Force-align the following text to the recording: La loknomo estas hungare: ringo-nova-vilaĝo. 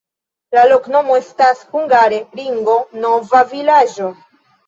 La 0.57 0.61
loknomo 0.69 1.17
estas 1.23 1.59
hungare: 1.73 2.21
ringo-nova-vilaĝo. 2.39 4.09